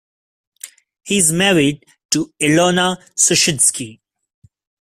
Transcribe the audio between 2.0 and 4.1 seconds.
to Ilona Suschitzky.